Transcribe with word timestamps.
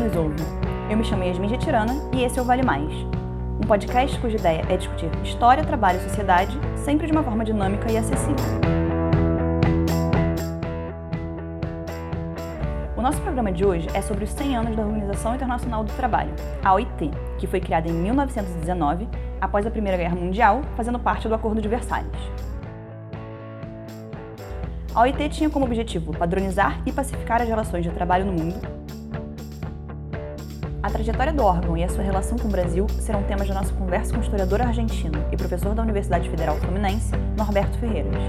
nos 0.00 0.16
ouve. 0.16 0.42
Eu 0.88 0.96
me 0.96 1.04
chamo 1.04 1.22
Yasmin 1.22 1.58
Tirana 1.58 1.94
e 2.14 2.24
esse 2.24 2.38
é 2.38 2.42
o 2.42 2.44
Vale 2.44 2.62
Mais, 2.62 2.90
um 3.62 3.66
podcast 3.66 4.18
cuja 4.18 4.38
ideia 4.38 4.64
é 4.70 4.76
discutir 4.78 5.10
história, 5.22 5.62
trabalho 5.62 5.98
e 5.98 6.02
sociedade, 6.02 6.58
sempre 6.76 7.06
de 7.06 7.12
uma 7.12 7.22
forma 7.22 7.44
dinâmica 7.44 7.92
e 7.92 7.98
acessível. 7.98 8.34
O 12.96 13.02
nosso 13.02 13.20
programa 13.20 13.52
de 13.52 13.62
hoje 13.62 13.88
é 13.92 14.00
sobre 14.00 14.24
os 14.24 14.30
100 14.30 14.56
anos 14.56 14.76
da 14.76 14.82
Organização 14.82 15.34
Internacional 15.34 15.84
do 15.84 15.92
Trabalho, 15.92 16.32
a 16.64 16.72
OIT, 16.72 17.10
que 17.38 17.46
foi 17.46 17.60
criada 17.60 17.88
em 17.88 17.92
1919, 17.92 19.06
após 19.38 19.66
a 19.66 19.70
Primeira 19.70 19.98
Guerra 19.98 20.16
Mundial, 20.16 20.62
fazendo 20.76 20.98
parte 20.98 21.28
do 21.28 21.34
Acordo 21.34 21.60
de 21.60 21.68
Versalhes. 21.68 22.10
A 24.94 25.02
OIT 25.02 25.28
tinha 25.28 25.50
como 25.50 25.66
objetivo 25.66 26.16
padronizar 26.16 26.80
e 26.86 26.92
pacificar 26.92 27.42
as 27.42 27.48
relações 27.48 27.84
de 27.84 27.90
trabalho 27.90 28.24
no 28.24 28.32
mundo. 28.32 28.79
A 30.82 30.90
trajetória 30.90 31.30
do 31.30 31.44
órgão 31.44 31.76
e 31.76 31.84
a 31.84 31.88
sua 31.90 32.02
relação 32.02 32.38
com 32.38 32.48
o 32.48 32.50
Brasil 32.50 32.88
serão 32.88 33.22
temas 33.24 33.46
da 33.46 33.52
nossa 33.52 33.70
conversa 33.74 34.14
com 34.14 34.18
o 34.18 34.22
historiador 34.22 34.62
argentino 34.62 35.28
e 35.30 35.36
professor 35.36 35.74
da 35.74 35.82
Universidade 35.82 36.30
Federal 36.30 36.56
Fluminense, 36.56 37.12
Norberto 37.36 37.78
Ferreiras. 37.78 38.22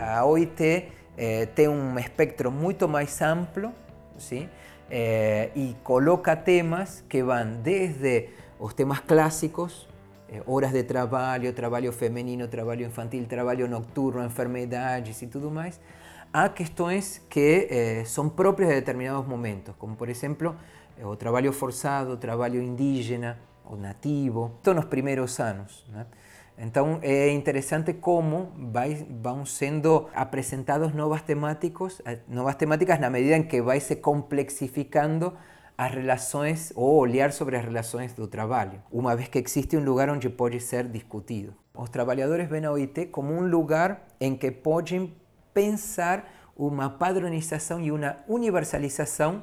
A 0.00 0.24
OIT 0.24 0.88
eh, 1.18 1.46
tem 1.46 1.66
um 1.66 1.98
espectro 1.98 2.52
muito 2.52 2.86
mais 2.86 3.20
amplo 3.20 3.72
¿sí? 4.16 4.48
Eh, 4.88 5.50
coloca 5.82 6.36
temas 6.36 7.02
que 7.08 7.24
vão 7.24 7.60
desde 7.60 8.28
os 8.60 8.72
temas 8.72 9.00
clássicos, 9.00 9.88
eh, 10.28 10.40
horas 10.46 10.72
de 10.72 10.84
trabalho, 10.84 11.52
trabalho 11.52 11.92
feminino, 11.92 12.46
trabalho 12.46 12.86
infantil, 12.86 13.26
trabalho 13.26 13.66
nocturno, 13.66 14.24
enfermedades 14.24 15.20
e 15.22 15.26
tudo 15.26 15.50
mais, 15.50 15.80
a 16.36 16.50
questões 16.50 17.22
que 17.30 17.66
eh, 17.70 18.04
são 18.04 18.28
próprias 18.28 18.68
de 18.68 18.74
determinados 18.74 19.26
momentos, 19.26 19.74
como 19.78 19.96
por 19.96 20.10
exemplo 20.10 20.54
eh, 20.98 21.06
o 21.06 21.16
trabalho 21.16 21.50
forçado, 21.50 22.12
o 22.12 22.16
trabalho 22.18 22.60
indígena 22.60 23.38
ou 23.64 23.74
nativo, 23.74 24.52
estou 24.58 24.74
nos 24.74 24.84
primeiros 24.84 25.40
anos. 25.40 25.86
Né? 25.88 26.04
Então 26.58 26.98
é 27.00 27.30
interessante 27.30 27.94
como 27.94 28.52
vai, 28.70 29.06
vão 29.08 29.46
sendo 29.46 30.10
apresentados 30.14 30.92
novas 30.92 31.22
eh, 32.04 32.18
novas 32.28 32.54
temáticas 32.56 33.00
na 33.00 33.08
medida 33.08 33.38
em 33.38 33.44
que 33.44 33.62
vai 33.62 33.80
se 33.80 33.96
complexificando 33.96 35.32
as 35.78 35.90
relações 35.90 36.70
ou 36.76 36.98
olhar 36.98 37.32
sobre 37.32 37.56
as 37.56 37.64
relações 37.64 38.12
do 38.12 38.26
trabalho, 38.26 38.82
uma 38.92 39.16
vez 39.16 39.28
que 39.28 39.38
existe 39.38 39.74
um 39.74 39.82
lugar 39.82 40.10
onde 40.10 40.28
pode 40.28 40.60
ser 40.60 40.86
discutido. 40.86 41.54
Os 41.74 41.88
trabalhadores 41.88 42.46
veem 42.46 42.66
a 42.66 42.72
OIT 42.72 43.06
como 43.06 43.32
um 43.32 43.48
lugar 43.48 44.06
em 44.20 44.36
que 44.36 44.50
podem 44.50 45.14
pensar 45.56 46.52
uma 46.54 46.90
padronização 46.90 47.80
e 47.80 47.90
uma 47.90 48.16
universalização 48.28 49.42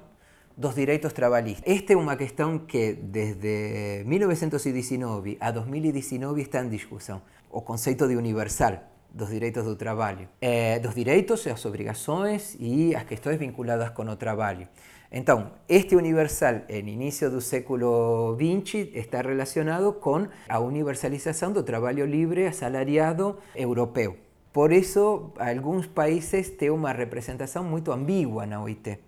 dos 0.55 0.75
direitos 0.75 1.11
trabalhistas. 1.11 1.63
Esta 1.65 1.93
é 1.93 1.97
uma 1.97 2.15
questão 2.15 2.59
que 2.59 2.93
desde 2.93 4.03
1919 4.05 5.37
a 5.39 5.49
2019 5.49 6.41
está 6.43 6.63
em 6.63 6.69
discussão, 6.69 7.23
o 7.49 7.61
conceito 7.61 8.07
de 8.07 8.15
universal 8.15 8.77
dos 9.11 9.29
direitos 9.29 9.65
do 9.65 9.75
trabalho, 9.75 10.29
eh, 10.39 10.79
dos 10.79 10.93
direitos 10.93 11.47
as 11.47 11.65
obrigações 11.65 12.55
e 12.59 12.95
as 12.95 13.05
questões 13.05 13.39
vinculadas 13.39 13.89
com 13.89 14.03
o 14.03 14.15
trabalho. 14.15 14.67
Então, 15.11 15.51
este 15.67 15.95
universal 15.95 16.63
en 16.69 16.89
inicio 16.89 17.31
do 17.31 17.41
século 17.41 18.37
XX 18.37 18.89
está 18.93 19.21
relacionado 19.21 19.99
con 19.99 20.29
a 20.47 20.59
universalización 20.59 21.53
do 21.53 21.63
trabalho 21.63 22.05
livre 22.05 22.45
asalariado 22.47 23.37
europeu. 23.55 24.32
Por 24.53 24.71
isso, 24.71 25.33
alguns 25.39 25.87
países 25.87 26.51
têm 26.51 26.69
uma 26.69 26.91
representação 26.91 27.63
muito 27.63 27.91
ambígua 27.91 28.45
na 28.45 28.61
OIT. 28.61 28.99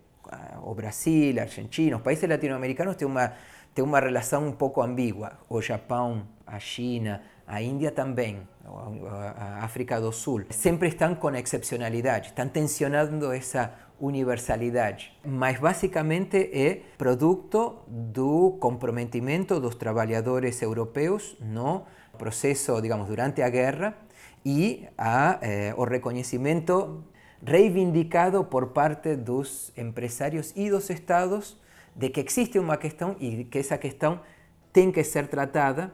O 0.64 0.74
Brasil, 0.74 1.38
a 1.38 1.44
Argentina, 1.44 1.96
os 1.98 2.02
países 2.02 2.28
latino-americanos 2.28 2.96
têm 2.96 3.08
uma, 3.08 3.32
têm 3.72 3.86
uma 3.86 4.00
relação 4.00 4.48
um 4.48 4.52
pouco 4.52 4.82
ambígua. 4.82 5.34
O 5.48 5.62
Japão, 5.62 6.28
a 6.48 6.58
China, 6.58 7.22
a 7.46 7.62
Índia 7.62 7.92
também, 7.92 8.40
a 8.66 9.64
África 9.64 10.02
do 10.02 10.12
Sul. 10.12 10.46
Sempre 10.50 10.88
estão 10.88 11.14
com 11.14 11.30
excepcionalidade, 11.36 12.30
estão 12.30 12.48
tensionando 12.48 13.32
essa 13.32 13.72
universalidade, 14.00 15.16
mas 15.24 15.60
basicamente 15.60 16.38
é 16.52 16.82
produto 16.98 17.84
do 17.88 18.58
comprometimento 18.60 19.60
dos 19.60 19.76
trabalhadores 19.76 20.60
europeus 20.64 21.38
no 21.40 21.84
processo, 22.18 22.82
digamos, 22.82 23.08
durante 23.08 23.44
a 23.44 23.50
guerra 23.50 24.05
e 24.46 24.88
a, 24.98 25.40
eh, 25.42 25.74
o 25.78 25.86
reconhecimento 25.86 27.04
reivindicado 27.44 28.46
por 28.46 28.74
parte 28.74 29.16
dos 29.16 29.72
empresários 29.78 30.54
e 30.56 30.70
dos 30.70 30.90
estados 30.90 31.60
de 31.96 32.10
que 32.10 32.22
existe 32.22 32.60
uma 32.60 32.78
questão 32.78 33.16
e 33.20 33.46
que 33.46 33.60
essa 33.60 33.78
questão 33.78 34.22
tem 34.72 34.92
que 34.92 35.04
ser 35.04 35.28
tratada 35.28 35.94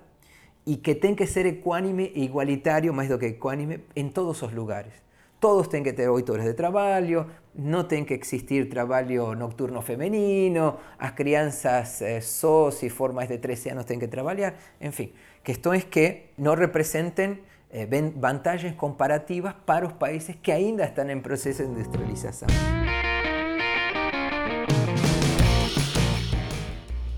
e 0.65 0.77
que 0.77 0.95
tem 0.95 1.15
que 1.15 1.27
ser 1.27 1.45
equânime 1.45 2.11
e 2.15 2.23
igualitário, 2.23 2.93
mais 2.93 3.09
do 3.09 3.17
que 3.17 3.27
equânime, 3.27 3.83
em 3.95 4.09
todos 4.09 4.41
os 4.41 4.53
lugares. 4.53 4.93
Todos 5.39 5.69
tienen 5.69 5.83
que 5.83 5.93
tener 5.93 6.09
8 6.09 6.33
horas 6.33 6.45
de 6.45 6.53
trabajo, 6.53 7.25
no 7.55 7.87
tiene 7.87 8.05
que 8.05 8.13
existir 8.13 8.69
trabajo 8.69 9.33
nocturno 9.35 9.81
femenino, 9.81 10.77
las 10.99 11.13
crianzas 11.13 12.01
eh, 12.03 12.21
SOS 12.21 12.83
y 12.83 12.89
formas 12.89 13.27
de 13.27 13.39
13 13.39 13.71
años 13.71 13.85
tienen 13.87 14.01
que 14.01 14.07
trabajar, 14.07 14.55
en 14.79 14.93
fin, 14.93 15.13
que 15.43 16.29
no 16.37 16.55
representen 16.55 17.41
eh, 17.71 17.87
vantagens 18.15 18.75
comparativas 18.75 19.53
para 19.65 19.85
os 19.85 19.93
países 19.93 20.35
que 20.41 20.51
ainda 20.51 20.83
estão 20.83 21.09
em 21.09 21.19
processo 21.19 21.63
de 21.63 21.69
industrialização. 21.69 22.47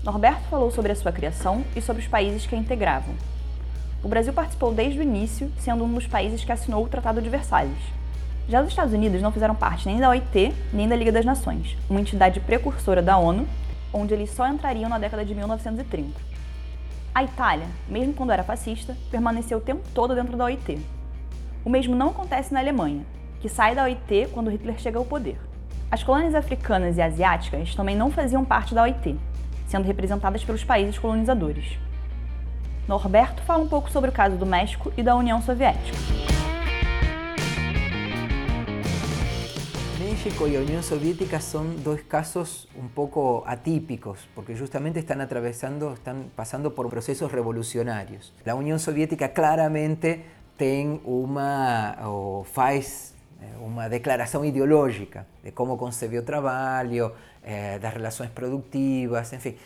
Norberto 0.02 0.42
falou 0.50 0.70
sobre 0.70 0.92
a 0.92 0.94
sua 0.94 1.12
criação 1.12 1.64
e 1.74 1.80
sobre 1.80 2.02
os 2.02 2.08
países 2.08 2.46
que 2.46 2.54
a 2.54 2.58
integravam. 2.58 3.14
O 4.02 4.08
Brasil 4.08 4.32
participou 4.32 4.72
desde 4.72 4.98
o 4.98 5.02
início, 5.02 5.50
sendo 5.58 5.84
um 5.84 5.92
dos 5.92 6.06
países 6.06 6.44
que 6.44 6.52
assinou 6.52 6.84
o 6.84 6.88
Tratado 6.88 7.22
de 7.22 7.30
Versalhes, 7.30 7.78
já 8.46 8.60
os 8.60 8.68
Estados 8.68 8.92
Unidos 8.92 9.22
não 9.22 9.32
fizeram 9.32 9.54
parte 9.54 9.86
nem 9.86 9.98
da 9.98 10.10
OIT 10.10 10.52
nem 10.70 10.86
da 10.86 10.94
Liga 10.94 11.10
das 11.10 11.24
Nações, 11.24 11.78
uma 11.88 12.00
entidade 12.00 12.40
precursora 12.40 13.00
da 13.00 13.16
ONU, 13.16 13.48
onde 13.90 14.12
eles 14.12 14.30
só 14.30 14.46
entrariam 14.46 14.90
na 14.90 14.98
década 14.98 15.24
de 15.24 15.34
1930. 15.34 16.33
A 17.14 17.22
Itália, 17.22 17.68
mesmo 17.86 18.12
quando 18.12 18.32
era 18.32 18.42
fascista, 18.42 18.96
permaneceu 19.08 19.58
o 19.58 19.60
tempo 19.60 19.88
todo 19.94 20.16
dentro 20.16 20.36
da 20.36 20.46
OIT. 20.46 20.84
O 21.64 21.70
mesmo 21.70 21.94
não 21.94 22.08
acontece 22.08 22.52
na 22.52 22.58
Alemanha, 22.58 23.06
que 23.40 23.48
sai 23.48 23.72
da 23.72 23.84
OIT 23.84 24.30
quando 24.32 24.50
Hitler 24.50 24.80
chega 24.80 24.98
ao 24.98 25.04
poder. 25.04 25.38
As 25.92 26.02
colônias 26.02 26.34
africanas 26.34 26.96
e 26.98 27.02
asiáticas 27.02 27.72
também 27.72 27.94
não 27.94 28.10
faziam 28.10 28.44
parte 28.44 28.74
da 28.74 28.82
OIT, 28.82 29.16
sendo 29.68 29.86
representadas 29.86 30.42
pelos 30.42 30.64
países 30.64 30.98
colonizadores. 30.98 31.78
Norberto 32.88 33.44
fala 33.44 33.62
um 33.62 33.68
pouco 33.68 33.88
sobre 33.92 34.10
o 34.10 34.12
caso 34.12 34.36
do 34.36 34.44
México 34.44 34.92
e 34.96 35.02
da 35.02 35.14
União 35.14 35.40
Soviética. 35.40 36.33
México 40.24 40.48
y 40.48 40.52
la 40.52 40.60
Unión 40.60 40.82
Soviética 40.82 41.38
son 41.38 41.84
dos 41.84 42.00
casos 42.00 42.66
un 42.80 42.88
poco 42.88 43.44
atípicos, 43.46 44.26
porque 44.34 44.56
justamente 44.56 44.98
están 44.98 45.20
atravesando, 45.20 45.92
están 45.92 46.30
pasando 46.34 46.74
por 46.74 46.88
procesos 46.88 47.30
revolucionarios. 47.30 48.32
La 48.46 48.54
Unión 48.54 48.78
Soviética 48.78 49.34
claramente 49.34 50.24
tiene 50.56 51.02
una, 51.04 51.98
o 52.04 52.42
faz 52.50 53.12
eh, 53.42 53.52
una 53.62 53.90
declaración 53.90 54.46
ideológica 54.46 55.26
de 55.42 55.52
cómo 55.52 55.76
concebió 55.76 56.24
trabajo, 56.24 57.12
eh, 57.44 57.78
las 57.82 57.92
relaciones 57.92 58.32
productivas, 58.32 59.30
en 59.34 59.42
fin. 59.42 59.56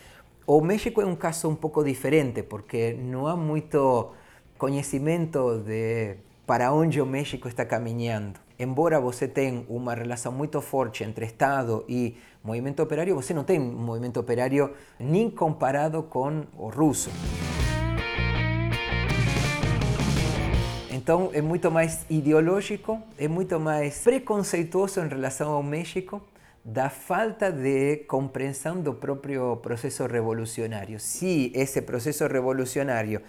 O 0.45 0.59
México 0.59 0.99
es 0.99 1.07
un 1.07 1.15
caso 1.15 1.47
un 1.47 1.55
poco 1.55 1.85
diferente, 1.85 2.43
porque 2.43 2.99
no 3.01 3.29
hay 3.29 3.37
mucho 3.37 4.11
conocimiento 4.57 5.57
de 5.57 6.19
para 6.49 6.73
onde 6.73 6.99
o 6.99 7.05
México 7.05 7.47
está 7.47 7.63
caminhando. 7.63 8.39
Embora 8.57 8.99
você 8.99 9.27
tenha 9.27 9.63
uma 9.69 9.93
relação 9.93 10.31
muito 10.31 10.59
forte 10.61 11.03
entre 11.03 11.23
Estado 11.23 11.85
e 11.87 12.17
movimento 12.43 12.81
operário, 12.81 13.13
você 13.13 13.35
não 13.35 13.43
tem 13.43 13.59
movimento 13.59 14.19
operário 14.19 14.73
nem 14.99 15.29
comparado 15.29 16.01
com 16.01 16.47
o 16.57 16.69
russo. 16.69 17.11
Então 20.91 21.29
é 21.33 21.39
muito 21.39 21.69
mais 21.69 22.03
ideológico, 22.09 22.99
é 23.15 23.27
muito 23.27 23.59
mais 23.59 23.99
preconceituoso 23.99 25.01
em 25.01 25.07
relação 25.07 25.51
ao 25.51 25.61
México, 25.61 26.19
da 26.65 26.89
falta 26.89 27.51
de 27.51 27.97
compreensão 28.07 28.81
do 28.81 28.95
próprio 28.95 29.57
processo 29.57 30.07
revolucionário. 30.07 30.99
Se 30.99 31.51
esse 31.53 31.79
processo 31.83 32.25
revolucionário 32.25 33.21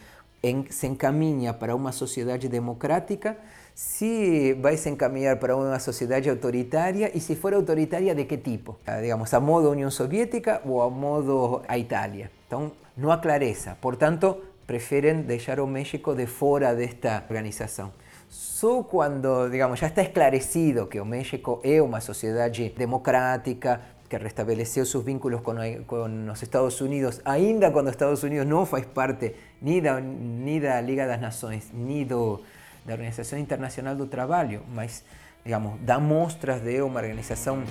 se 0.71 0.87
encaminha 0.87 1.53
para 1.53 1.77
uma 1.77 1.93
sociedade 1.93 2.49
democrática, 2.49 3.37
se 3.75 4.55
vai 4.55 4.77
se 4.77 4.89
encaminhar 4.91 5.37
para 5.37 5.57
uma 5.57 5.79
sociedade 5.79 6.29
autoritária 6.29 7.11
e 7.15 7.21
se 7.21 7.35
for 7.35 7.55
autoritária 7.55 8.15
de 8.15 8.25
que 8.25 8.37
tipo? 8.37 8.79
Ah, 8.87 9.01
digamos, 9.01 9.33
a 9.33 9.41
modo 9.41 9.71
União 9.71 9.91
Soviética 9.91 10.61
ou 10.65 10.83
a 10.83 10.91
modo 10.91 11.63
a 11.69 11.79
Itália. 11.79 12.31
Então, 12.47 12.73
não 12.97 13.11
há 13.11 13.19
clareza. 13.19 13.77
Portanto, 13.81 14.37
preferem 14.67 15.23
deixar 15.23 15.61
o 15.61 15.67
México 15.67 16.15
de 16.15 16.27
fora 16.27 16.75
desta 16.75 17.25
organização. 17.29 17.93
Só 18.29 18.83
quando, 18.83 19.49
digamos, 19.51 19.81
já 19.81 19.89
está 19.89 20.03
esclarecido 20.03 20.87
que 20.87 21.01
o 21.01 21.05
México 21.05 21.61
é 21.65 21.83
uma 21.83 22.01
sociedade 22.01 22.73
democrática, 22.77 23.81
que 24.11 24.17
restabeleceu 24.17 24.85
seus 24.85 25.05
vínculos 25.05 25.41
com, 25.41 25.55
com 25.87 26.31
os 26.33 26.43
Estados 26.43 26.81
Unidos, 26.81 27.21
ainda 27.25 27.71
quando 27.71 27.91
Estados 27.91 28.25
Unidos 28.25 28.45
não 28.45 28.67
faz 28.67 28.85
parte 28.87 29.37
nem 29.63 29.81
da, 29.81 30.01
nem 30.01 30.61
da 30.61 30.81
Liga 30.81 31.07
das 31.07 31.21
Nações, 31.21 31.71
do, 32.09 32.43
da 32.85 32.95
Organização 32.95 33.39
Internacional 33.39 33.95
do 33.95 34.07
Trabalho, 34.07 34.63
mas, 34.75 35.05
digamos, 35.45 35.79
dá 35.83 36.01
mostras 36.01 36.61
de 36.61 36.83
uma 36.83 36.99
organização 36.99 37.63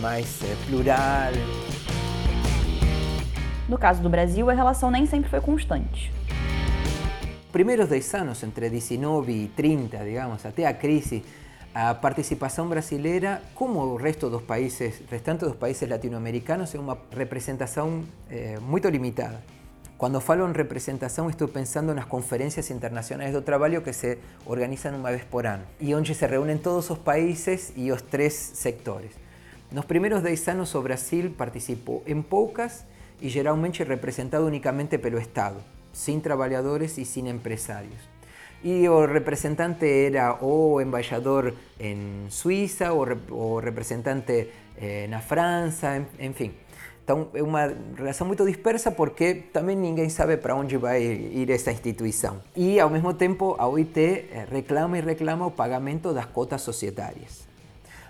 mais 0.00 0.42
eh, 0.42 0.56
plural. 0.66 1.32
No 3.68 3.78
caso 3.78 4.02
do 4.02 4.10
Brasil, 4.10 4.50
a 4.50 4.52
relação 4.52 4.90
nem 4.90 5.06
sempre 5.06 5.30
foi 5.30 5.40
constante. 5.40 6.12
Primeiros 7.52 7.88
10 7.88 8.14
anos, 8.14 8.42
entre 8.42 8.68
19 8.68 9.30
e 9.30 9.46
30, 9.46 9.98
digamos, 9.98 10.44
até 10.44 10.66
a 10.66 10.74
crise, 10.74 11.22
a 11.74 11.92
participação 11.92 12.68
brasileira, 12.68 13.42
como 13.52 13.80
o 13.80 13.96
resto 13.96 14.30
dos 14.30 14.42
países, 14.42 15.02
dos 15.40 15.56
países 15.56 15.88
latino-americanos, 15.88 16.72
é 16.72 16.78
uma 16.78 16.96
representação 17.10 18.04
eh, 18.30 18.58
muito 18.60 18.88
limitada. 18.88 19.42
Quando 19.98 20.20
falo 20.20 20.48
em 20.48 20.52
representação, 20.52 21.28
estou 21.28 21.48
pensando 21.48 21.92
nas 21.92 22.04
conferências 22.04 22.70
internacionais 22.70 23.32
do 23.32 23.42
trabalho 23.42 23.82
que 23.82 23.92
se 23.92 24.18
organizam 24.46 24.94
uma 24.94 25.10
vez 25.10 25.24
por 25.24 25.46
ano 25.46 25.64
e 25.80 25.92
onde 25.94 26.14
se 26.14 26.26
reúnem 26.26 26.58
todos 26.58 26.90
os 26.90 26.98
países 26.98 27.72
e 27.74 27.90
os 27.90 28.02
três 28.02 28.34
sectores. 28.34 29.10
Nos 29.72 29.84
primeiros 29.84 30.22
10 30.22 30.48
anos, 30.48 30.74
o 30.76 30.82
Brasil 30.82 31.34
participou 31.36 32.04
em 32.06 32.22
poucas 32.22 32.84
y 33.20 33.30
generalmente 33.30 33.82
representado 33.82 34.46
únicamente 34.46 34.98
pelo 34.98 35.18
Estado, 35.18 35.56
sin 35.92 36.20
trabajadores 36.20 36.98
y 36.98 37.04
sin 37.04 37.26
empresarios 37.26 38.13
y 38.64 38.88
o 38.88 39.06
representante 39.06 40.06
era 40.06 40.38
o 40.40 40.80
embajador 40.80 41.54
en 41.78 42.26
Suiza 42.30 42.94
o, 42.94 43.04
rep 43.04 43.30
o 43.30 43.60
representante 43.60 44.50
eh, 44.80 45.06
na 45.08 45.20
França, 45.20 45.96
en, 45.96 46.08
en 46.18 46.34
fin. 46.34 46.52
Então 47.04 47.28
é 47.34 47.42
uma 47.42 47.68
relação 47.94 48.26
muito 48.26 48.46
dispersa 48.46 48.92
porque 48.92 49.52
também 49.52 49.76
ninguém 49.76 50.08
sabe 50.08 50.38
para 50.38 50.56
onde 50.56 50.78
vai 50.78 51.04
ir 51.04 51.50
essa 51.50 51.70
instituição. 51.70 52.40
E 52.56 52.80
ao 52.80 52.88
mesmo 52.88 53.12
tempo 53.12 53.54
a 53.58 53.68
OIT 53.68 54.00
eh, 54.00 54.48
reclama 54.50 54.96
e 54.96 55.02
reclama 55.02 55.44
o 55.46 55.50
pagamento 55.50 56.14
das 56.14 56.26
cotas 56.32 56.62
societárias. 56.62 57.44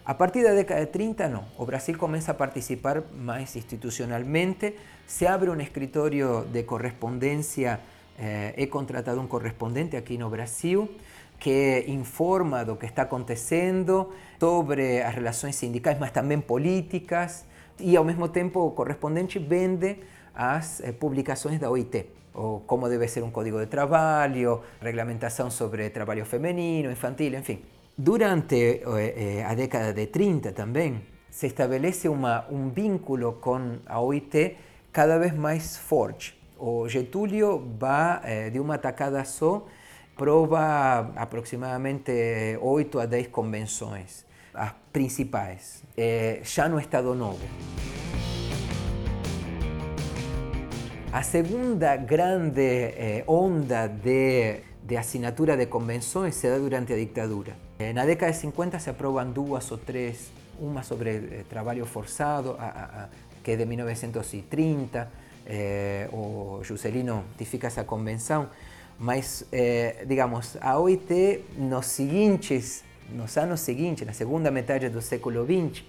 A 0.06 0.14
partir 0.14 0.44
da 0.44 0.52
década 0.52 0.86
de 0.86 0.92
30 0.92 1.28
não, 1.28 1.44
o 1.58 1.66
Brasil 1.66 1.98
começa 1.98 2.30
a 2.30 2.34
participar 2.34 3.02
mais 3.10 3.56
institucionalmente, 3.56 4.76
se 5.06 5.26
abre 5.26 5.50
um 5.50 5.60
escritório 5.60 6.44
de 6.52 6.62
correspondência 6.62 7.80
eh, 8.18 8.54
é 8.56 8.66
contratado 8.66 9.20
um 9.20 9.26
correspondente 9.26 9.96
aqui 9.96 10.16
no 10.18 10.30
Brasil, 10.30 10.88
que 11.38 11.84
informa 11.88 12.64
do 12.64 12.76
que 12.76 12.86
está 12.86 13.02
acontecendo, 13.02 14.12
sobre 14.38 15.02
as 15.02 15.14
relações 15.14 15.56
sindicais, 15.56 15.98
mas 15.98 16.10
também 16.10 16.40
políticas, 16.40 17.44
e 17.78 17.96
ao 17.96 18.04
mesmo 18.04 18.28
tempo 18.28 18.60
o 18.60 18.70
correspondente 18.70 19.38
vende 19.38 19.98
as 20.34 20.82
publicações 20.98 21.58
da 21.58 21.70
OIT, 21.70 22.06
ou 22.34 22.60
como 22.60 22.88
deve 22.88 23.06
ser 23.08 23.22
um 23.22 23.30
código 23.30 23.58
de 23.58 23.66
trabalho, 23.66 24.60
regulamentação 24.80 25.50
sobre 25.50 25.90
trabalho 25.90 26.24
feminino, 26.24 26.90
infantil, 26.90 27.34
enfim. 27.34 27.62
Durante 27.96 28.82
eh, 28.82 29.14
eh, 29.16 29.44
a 29.44 29.54
década 29.54 29.92
de 29.92 30.08
30 30.08 30.52
también 30.52 31.06
se 31.30 31.46
establece 31.46 32.08
uma, 32.08 32.44
um 32.50 32.70
vínculo 32.70 33.34
com 33.40 33.78
a 33.86 34.00
OIT 34.00 34.56
cada 34.90 35.18
vez 35.18 35.32
mais 35.34 35.76
forte. 35.76 36.43
O 36.58 36.88
Getúlio 36.88 37.62
va 37.80 38.20
eh, 38.24 38.50
de 38.50 38.60
uma 38.60 38.78
tacada 38.78 39.24
só, 39.24 39.66
prova 40.16 41.12
aproximadamente 41.16 42.58
8 42.60 43.00
a 43.00 43.06
10 43.06 43.28
convenções, 43.28 44.24
as 44.54 44.72
principais, 44.92 45.82
eh, 45.96 46.40
já 46.44 46.68
no 46.68 46.78
Estado 46.78 47.14
Novo. 47.14 47.44
A 51.12 51.22
segunda 51.22 51.96
grande 51.96 52.60
eh, 52.62 53.24
onda 53.26 53.88
de, 53.88 54.60
de 54.82 54.96
assinatura 54.96 55.56
de 55.56 55.66
convenções 55.66 56.34
se 56.34 56.48
dá 56.48 56.58
durante 56.58 56.92
a 56.92 56.96
ditadura. 56.96 57.54
En 57.78 57.96
la 57.96 58.06
década 58.06 58.30
de 58.30 58.38
50 58.38 58.78
se 58.78 58.90
aprueban 58.90 59.34
dos 59.34 59.72
o 59.72 59.78
tres, 59.78 60.30
una 60.60 60.84
sobre 60.84 61.16
eh, 61.16 61.44
trabajo 61.48 61.84
forzado, 61.86 62.56
que 63.42 63.52
es 63.52 63.58
de 63.58 63.66
1930, 63.66 65.08
eh, 65.46 66.08
o 66.12 66.60
Juscelino 66.62 67.24
tifica 67.36 67.68
esa 67.68 67.86
convención, 67.86 68.48
mas, 68.98 69.46
eh, 69.52 70.04
digamos, 70.06 70.56
a 70.60 70.78
OIT 70.78 71.44
nos 71.58 71.86
seguintes, 71.86 72.84
nos 73.10 73.36
anos 73.36 73.60
seguintes, 73.60 74.06
na 74.06 74.12
segunda 74.12 74.50
metade 74.50 74.88
do 74.88 75.02
século 75.02 75.44
XX, 75.44 75.84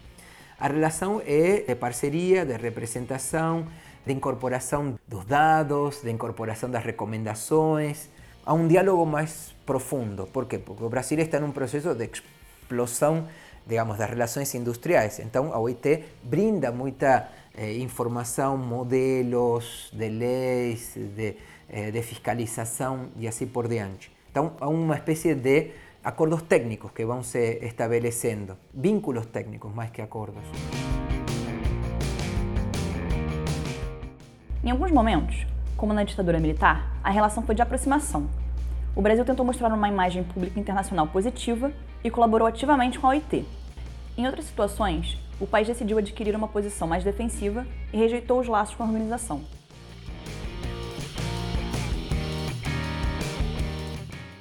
a 0.58 0.68
relação 0.68 1.22
é 1.26 1.64
de 1.68 1.76
parceria, 1.76 2.46
de 2.46 2.58
representação, 2.58 3.68
de 4.06 4.14
incorporação 4.14 4.98
dos 5.08 5.26
dados, 5.26 6.02
de 6.02 6.12
incorporação 6.12 6.70
das 6.70 6.84
recomendações, 6.84 8.10
a 8.46 8.54
un 8.54 8.68
diálogo 8.70 9.06
más 9.06 9.56
profundo. 9.66 10.28
¿Por 10.28 10.48
qué? 10.48 10.60
Porque 10.60 10.86
Brasil 10.86 11.20
está 11.20 11.38
en 11.38 11.44
un 11.44 11.54
proceso 11.54 11.96
de 11.96 12.06
explosión, 12.06 13.28
digamos, 13.66 13.98
das 13.98 14.10
relações 14.10 14.54
industriais. 14.54 15.20
Então, 15.20 15.52
a 15.52 15.58
OIT 15.58 16.06
brinda 16.24 16.72
muita 16.72 17.32
eh, 17.58 17.78
informação, 17.78 18.58
modelos 18.58 19.90
de 19.94 20.10
leis, 20.10 20.94
de, 20.96 21.38
eh, 21.70 21.92
de 21.92 22.02
fiscalização 22.02 23.10
e 23.18 23.28
assim 23.28 23.48
por 23.48 23.68
diante. 23.68 24.12
Então, 24.30 24.54
há 24.60 24.68
uma 24.68 24.96
espécie 24.96 25.34
de 25.34 25.72
acordos 26.04 26.42
técnicos 26.44 26.92
que 26.92 27.06
vão 27.06 27.24
se 27.24 27.60
estabelecendo, 27.64 28.58
vínculos 28.74 29.28
técnicos 29.28 29.74
mais 29.74 29.90
que 29.90 30.02
acordos. 30.02 30.44
Em 34.64 34.72
alguns 34.72 34.92
momentos, 34.92 35.46
como 35.78 35.94
na 35.94 36.04
ditadura 36.04 36.40
militar, 36.40 37.00
a 37.04 37.10
relação 37.10 37.44
foi 37.44 37.56
de 37.56 37.62
aproximação. 37.62 38.30
O 38.96 39.02
Brasil 39.02 39.24
tentou 39.24 39.46
mostrar 39.46 39.72
uma 39.74 39.88
imagem 39.88 40.24
pública 40.24 40.60
internacional 40.60 41.08
positiva 41.08 41.72
e 42.04 42.10
colaborou 42.10 42.48
ativamente 42.48 43.00
com 43.00 43.08
a 43.08 43.12
OIT. 43.12 43.46
Em 44.18 44.26
outras 44.26 44.46
situações, 44.46 45.18
o 45.40 45.48
país 45.48 45.68
decidiu 45.68 45.98
adquirir 45.98 46.36
uma 46.36 46.48
posição 46.48 46.88
mais 46.88 47.04
defensiva 47.04 47.66
e 47.92 47.98
rejeitou 47.98 48.40
os 48.40 48.48
laços 48.48 48.76
com 48.76 48.84
a 48.84 48.88
organização. 48.88 49.42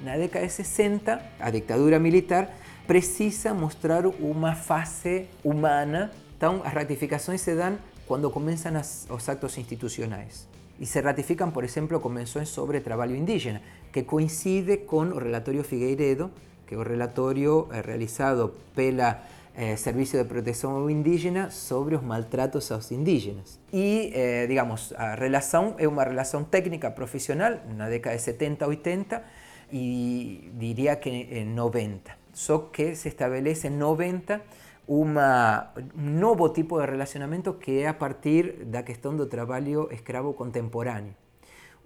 Na 0.03 0.17
década 0.17 0.45
de 0.45 0.53
60, 0.53 1.21
a 1.39 1.49
ditadura 1.49 1.99
militar 1.99 2.49
precisa 2.85 3.53
mostrar 3.53 4.05
uma 4.05 4.53
face 4.53 5.27
humana, 5.43 6.11
então 6.37 6.61
as 6.63 6.73
ratificações 6.73 7.41
se 7.41 7.55
dão 7.55 7.77
quando 8.07 8.29
começam 8.29 8.73
os 9.09 9.29
actos 9.29 9.57
institucionais. 9.57 10.47
y 10.79 10.85
se 10.85 11.01
ratifican, 11.01 11.51
por 11.51 11.63
ejemplo, 11.63 12.01
convenciones 12.01 12.49
sobre 12.49 12.81
trabajo 12.81 13.13
indígena, 13.13 13.61
que 13.91 14.05
coincide 14.05 14.85
con 14.85 15.13
el 15.13 15.21
relatorio 15.21 15.63
Figueiredo, 15.63 16.31
que 16.67 16.75
es 16.75 16.79
un 16.79 16.85
relatorio 16.85 17.69
eh, 17.71 17.81
realizado 17.81 18.53
pela 18.75 19.23
eh, 19.57 19.77
Servicio 19.77 20.19
de 20.19 20.25
Protección 20.25 20.89
Indígena 20.89 21.49
sobre 21.49 21.95
los 21.95 22.03
maltratos 22.03 22.71
a 22.71 22.75
los 22.75 22.91
indígenas. 22.91 23.59
Y, 23.71 24.11
eh, 24.13 24.45
digamos, 24.49 24.91
la 24.91 25.15
relación 25.15 25.75
es 25.79 25.87
una 25.87 26.03
relación 26.03 26.45
técnica 26.45 26.93
profesional, 26.93 27.63
en 27.69 27.77
la 27.77 27.87
década 27.87 28.13
de 28.15 28.19
70, 28.19 28.67
80 28.67 29.23
y 29.71 30.49
diría 30.57 30.99
que 30.99 31.39
en 31.41 31.55
90. 31.55 32.17
Só 32.33 32.71
que 32.71 32.95
se 32.95 33.09
establece 33.09 33.67
en 33.67 33.79
90 33.79 34.41
uma, 34.87 35.71
um 35.97 36.19
novo 36.19 36.51
tipo 36.51 36.79
de 36.79 36.85
relacionamento 36.85 37.57
que 37.57 37.79
é 37.79 37.87
a 37.87 37.93
partir 37.93 38.65
da 38.65 38.83
questão 38.83 39.15
do 39.15 39.25
trabalho 39.25 39.89
escravo 39.91 40.33
contemporâneo. 40.33 41.15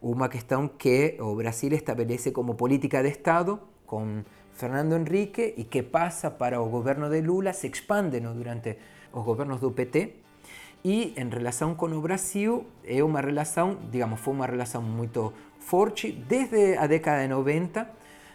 Uma 0.01 0.27
questão 0.27 0.67
que 0.67 1.17
o 1.19 1.35
Brasil 1.35 1.73
estabelece 1.73 2.31
como 2.31 2.55
política 2.55 3.01
de 3.03 3.09
Estado 3.09 3.59
com 3.85 4.23
Fernando 4.59 4.93
Henrique 4.93 5.53
e 5.55 5.63
que 5.63 5.81
passa 5.83 6.29
para 6.29 6.61
o 6.61 6.67
governo 6.67 7.09
de 7.09 7.21
Lula, 7.21 7.53
se 7.53 7.67
expande 7.67 8.19
no, 8.19 8.33
durante 8.33 8.75
os 9.13 9.23
governos 9.23 9.61
do 9.61 9.71
PT 9.71 9.97
e 10.83 11.13
em 11.15 11.29
relação 11.29 11.75
com 11.75 11.87
o 11.87 12.01
Brasil 12.01 12.67
é 12.83 13.01
uma 13.01 13.21
relação, 13.21 13.77
digamos, 13.89 14.19
foi 14.19 14.33
uma 14.33 14.45
relação 14.45 14.81
muito 14.81 15.31
forte 15.59 16.11
desde 16.11 16.77
a 16.77 16.87
década 16.87 17.21
de 17.21 17.29
90 17.29 17.87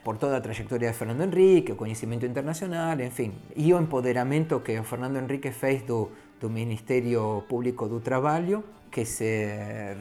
por 0.02 0.16
toda 0.16 0.38
a 0.38 0.40
trayectoria 0.40 0.92
de 0.92 0.96
Fernando 0.96 1.24
Henrique, 1.24 1.72
o 1.72 1.76
conhecimento 1.76 2.24
internacional, 2.24 2.98
enfim, 3.00 3.32
e 3.54 3.72
o 3.72 3.78
empoderamento 3.78 4.60
que 4.60 4.82
Fernando 4.82 5.16
Henrique 5.16 5.50
fez 5.50 5.82
do, 5.82 6.10
do 6.40 6.48
Ministério 6.48 7.44
Público 7.48 7.86
do 7.86 8.00
Trabalho, 8.00 8.64
que 8.90 9.04
se 9.04 9.46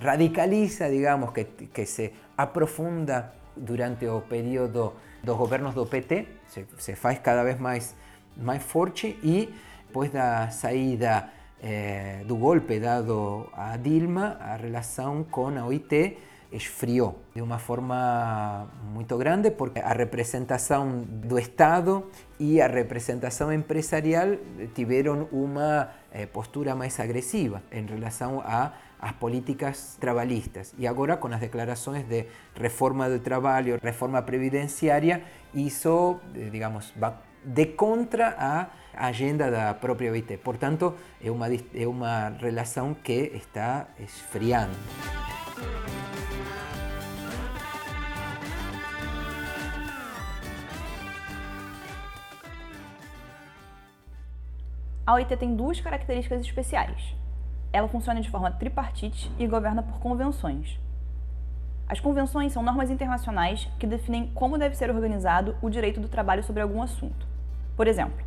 radicaliza, 0.02 0.90
digamos, 0.90 1.32
que 1.32 1.86
se 1.86 2.14
aprofunda 2.38 3.43
durante 3.56 4.08
o 4.08 4.22
período 4.22 4.94
dos 5.24 5.38
governos 5.38 5.74
do 5.74 5.86
PT, 5.86 6.28
se, 6.48 6.66
se 6.78 6.96
faz 6.96 7.20
cada 7.20 7.44
vez 7.44 7.60
mais, 7.60 7.96
mais 8.36 8.62
forte 8.62 9.18
e 9.24 9.54
depois 9.88 10.12
da 10.12 10.50
saída 10.50 11.30
eh, 11.62 12.24
do 12.26 12.36
golpe 12.36 12.80
dado 12.80 13.48
a 13.54 13.78
Dilma, 13.78 14.38
a 14.40 14.56
relação 14.56 15.24
com 15.24 15.48
a 15.58 15.66
OIT 15.66 16.18
esfriou 16.52 17.20
de 17.34 17.42
uma 17.42 17.58
forma 17.58 18.68
muito 18.94 19.18
grande, 19.18 19.52
porque 19.52 19.80
a 19.80 19.94
representação 19.94 21.04
do 21.08 21.40
Estado 21.40 22.10
e 22.40 22.62
a 22.62 22.68
representação 22.68 23.52
empresarial 23.52 24.36
tiveram 24.76 25.28
uma 25.32 25.90
eh, 26.12 26.26
postura 26.28 26.76
mais 26.76 27.00
agressiva 27.00 27.64
em 27.72 27.86
relação 27.86 28.42
a 28.46 28.74
as 29.04 29.12
políticas 29.12 29.98
trabalhistas. 30.00 30.74
E 30.78 30.88
agora, 30.88 31.18
com 31.18 31.28
as 31.28 31.40
declarações 31.40 32.06
de 32.08 32.26
reforma 32.56 33.10
do 33.10 33.20
trabalho, 33.20 33.78
reforma 33.84 34.22
previdenciária, 34.22 35.22
isso, 35.54 36.22
eh, 36.34 36.50
digamos, 36.50 36.94
va 36.96 37.20
de 37.46 37.66
contra 37.76 38.36
a 38.40 38.70
agenda 38.96 39.52
da 39.52 39.74
própria 39.74 40.10
OIT. 40.14 40.38
Portanto, 40.38 40.96
é 41.22 41.30
uma, 41.30 41.48
é 41.52 41.86
uma 41.86 42.30
relação 42.40 42.94
que 42.94 43.34
está 43.36 43.88
esfriando. 44.00 44.78
A 55.06 55.16
OIT 55.16 55.36
tem 55.36 55.54
duas 55.54 55.82
características 55.82 56.40
especiais. 56.46 57.23
Ela 57.74 57.88
funciona 57.88 58.22
de 58.22 58.30
forma 58.30 58.52
tripartite 58.52 59.32
e 59.38 59.48
governa 59.48 59.82
por 59.84 60.00
convenções. 60.00 60.80
As 61.90 62.00
convenções 62.00 62.54
são 62.54 62.64
normas 62.64 62.90
internacionais 62.90 63.68
que 63.80 63.88
definem 63.88 64.32
como 64.34 64.58
deve 64.58 64.76
ser 64.76 64.90
organizado 64.90 65.56
o 65.62 65.70
direito 65.70 66.00
do 66.00 66.08
trabalho 66.08 66.44
sobre 66.44 66.62
algum 66.62 66.82
assunto. 66.82 67.28
Por 67.76 67.88
exemplo, 67.88 68.24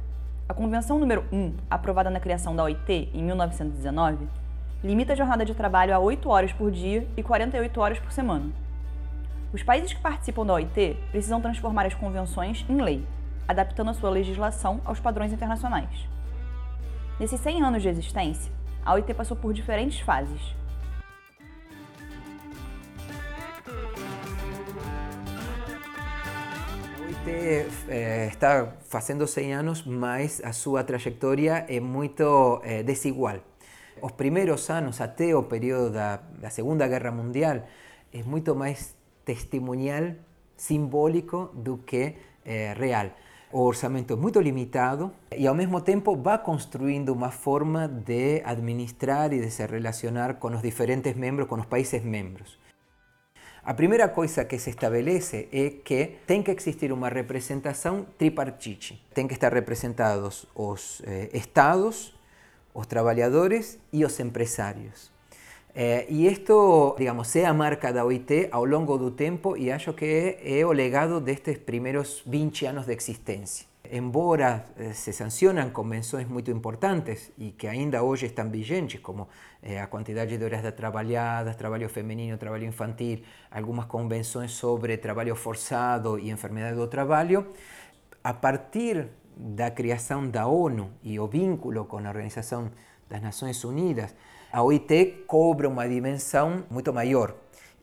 a 0.48 0.54
Convenção 0.54 0.98
número 0.98 1.24
1, 1.32 1.54
aprovada 1.70 2.10
na 2.10 2.20
criação 2.20 2.54
da 2.54 2.64
OIT 2.64 3.10
em 3.14 3.22
1919, 3.22 4.28
limita 4.82 5.12
a 5.12 5.16
jornada 5.16 5.44
de 5.44 5.54
trabalho 5.54 5.94
a 5.94 5.98
8 5.98 6.28
horas 6.28 6.52
por 6.52 6.70
dia 6.70 7.06
e 7.16 7.22
48 7.22 7.80
horas 7.80 7.98
por 7.98 8.12
semana. 8.12 8.50
Os 9.52 9.62
países 9.62 9.92
que 9.92 10.00
participam 10.00 10.44
da 10.44 10.54
OIT 10.54 10.96
precisam 11.10 11.40
transformar 11.40 11.86
as 11.86 11.94
convenções 11.94 12.66
em 12.68 12.80
lei, 12.80 13.06
adaptando 13.48 13.90
a 13.90 13.94
sua 13.94 14.10
legislação 14.10 14.80
aos 14.84 15.00
padrões 15.00 15.32
internacionais. 15.32 16.08
Nesses 17.18 17.40
100 17.40 17.62
anos 17.62 17.82
de 17.82 17.88
existência, 17.88 18.52
a 18.86 18.94
OIT 18.94 19.12
passou 19.14 19.36
por 19.36 19.52
diferentes 19.52 20.00
fases. 20.00 20.54
Eh, 27.26 28.28
está 28.28 28.72
fazendo 28.88 29.26
100 29.26 29.54
anos, 29.54 29.84
mas 29.84 30.40
a 30.44 30.52
sua 30.52 30.84
trajetória 30.84 31.66
é 31.68 31.80
muito 31.80 32.60
eh, 32.62 32.84
desigual. 32.84 33.40
Os 34.00 34.12
primeiros 34.12 34.70
anos, 34.70 35.00
até 35.00 35.34
o 35.34 35.42
período 35.42 35.90
da, 35.90 36.20
da 36.38 36.50
Segunda 36.50 36.86
Guerra 36.86 37.10
Mundial, 37.10 37.66
é 38.12 38.22
muito 38.22 38.54
mais 38.54 38.94
testemunhal, 39.24 40.14
simbólico 40.56 41.50
do 41.52 41.78
que 41.78 42.14
eh, 42.44 42.72
real. 42.78 43.10
o 43.52 43.60
orçamento 43.60 44.16
muito 44.16 44.40
limitado 44.40 45.12
e 45.36 45.46
ao 45.46 45.54
mesmo 45.54 45.80
tempo 45.80 46.16
vai 46.16 46.38
construindo 46.38 47.12
uma 47.12 47.30
forma 47.30 47.86
de 47.86 48.42
administrar 48.44 49.32
e 49.32 49.40
de 49.40 49.50
se 49.50 49.64
relacionar 49.66 50.34
com 50.34 50.48
os 50.48 50.62
diferentes 50.62 51.14
membros, 51.14 51.48
com 51.48 51.56
os 51.56 51.66
países 51.66 52.02
membros. 52.02 52.58
A 53.64 53.74
primeira 53.74 54.08
coisa 54.08 54.44
que 54.44 54.58
se 54.58 54.70
estabelece 54.70 55.48
é 55.50 55.70
que 55.70 56.18
tem 56.24 56.40
que 56.40 56.52
existir 56.52 56.92
uma 56.92 57.08
representação 57.08 58.06
tripartite. 58.16 59.04
Tem 59.12 59.26
que 59.26 59.34
estar 59.34 59.52
representados 59.52 60.46
os 60.54 61.02
eh, 61.04 61.30
estados, 61.34 62.14
os 62.72 62.86
trabalhadores 62.86 63.76
e 63.92 64.04
os 64.04 64.20
empresários. 64.20 65.15
Eh, 65.78 66.06
y 66.08 66.26
esto, 66.26 66.96
digamos, 66.98 67.28
se 67.28 67.52
marca 67.52 67.92
da 67.92 68.02
OIT 68.02 68.48
ao 68.50 68.64
longo 68.64 68.96
do 68.96 69.10
tempo 69.10 69.58
e 69.58 69.70
acho 69.70 69.94
que 69.94 70.38
é, 70.42 70.64
o 70.64 70.72
legado 70.72 71.20
destes 71.20 71.58
primeiros 71.58 72.22
20 72.24 72.64
anos 72.64 72.86
de 72.86 72.94
existência. 72.94 73.66
Embora 73.92 74.64
eh, 74.78 74.94
se 74.94 75.12
sancionam 75.12 75.68
convenções 75.68 76.26
muito 76.26 76.50
importantes 76.50 77.30
e 77.36 77.50
que 77.50 77.66
ainda 77.68 78.02
hoje 78.02 78.24
estão 78.24 78.48
vigentes, 78.50 79.00
como 79.02 79.28
eh, 79.62 79.78
a 79.78 79.86
quantidade 79.86 80.38
de 80.38 80.42
horas 80.42 80.62
de 80.62 80.72
trabalhadas, 80.72 81.56
trabalho 81.56 81.90
feminino, 81.90 82.38
trabalho 82.38 82.64
infantil, 82.64 83.20
algumas 83.50 83.84
convenções 83.84 84.52
sobre 84.52 84.96
trabalho 84.96 85.36
forçado 85.36 86.18
e 86.18 86.30
enfermidade 86.30 86.76
do 86.76 86.86
trabalho, 86.86 87.48
a 88.24 88.32
partir 88.32 89.08
da 89.36 89.70
criação 89.70 90.26
da 90.26 90.46
ONU 90.46 90.90
e 91.02 91.20
o 91.20 91.26
vínculo 91.26 91.84
com 91.84 91.98
a 91.98 92.08
Organização 92.08 92.70
das 93.10 93.20
Nações 93.20 93.62
Unidas, 93.62 94.14
a 94.56 94.62
OIT 94.62 95.24
cobra 95.26 95.68
uma 95.68 95.86
dimensão 95.86 96.64
muito 96.70 96.90
maior 96.90 97.34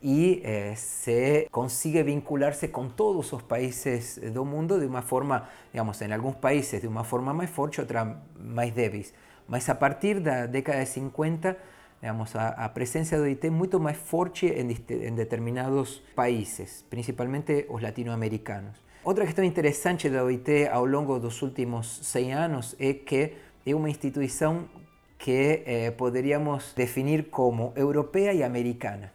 e 0.01 0.41
eh, 0.43 0.73
se 0.75 1.47
consigue 1.51 2.01
vincularse 2.01 2.71
con 2.71 2.95
todos 2.95 3.31
los 3.31 3.43
países 3.43 4.19
del 4.19 4.43
mundo 4.43 4.79
de 4.79 4.87
una 4.87 5.03
forma, 5.03 5.51
digamos, 5.71 6.01
en 6.01 6.11
algunos 6.11 6.37
países 6.37 6.81
de 6.81 6.87
una 6.87 7.03
forma 7.03 7.31
más 7.31 7.51
fuerte, 7.51 7.79
otra 7.79 8.23
más 8.39 8.73
débil. 8.73 9.05
Mas 9.47 9.69
a 9.69 9.77
partir 9.77 10.23
de 10.23 10.31
la 10.31 10.47
década 10.47 10.79
de 10.79 10.87
50, 10.87 11.57
digamos, 12.01 12.35
a, 12.35 12.49
a 12.49 12.73
presencia 12.73 13.19
do 13.19 13.27
IT 13.27 13.45
es 13.45 13.51
mucho 13.51 13.79
más 13.79 13.95
fuerte 13.95 14.59
en, 14.59 15.15
determinados 15.15 16.01
países, 16.15 16.85
principalmente 16.89 17.67
los 17.69 17.83
latinoamericanos. 17.83 18.81
Otra 19.03 19.25
cuestión 19.25 19.45
interesante 19.45 20.09
da 20.09 20.23
OIT 20.23 20.73
ao 20.73 20.87
longo 20.87 21.19
dos 21.19 21.43
últimos 21.43 21.85
100 22.01 22.33
años 22.33 22.75
es 22.79 23.05
que 23.05 23.37
es 23.63 23.73
una 23.75 23.89
institución 23.89 24.81
que 25.23 25.63
eh, 25.65 25.93
poderíamos 25.95 26.75
definir 26.75 27.29
como 27.29 27.71
europea 27.77 28.33
y 28.33 28.43
americana, 28.43 29.13